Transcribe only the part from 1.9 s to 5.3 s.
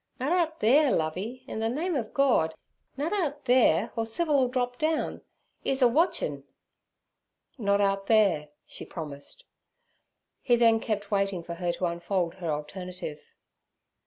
ov Gord, nut out theere, or Civil 'll drop down;'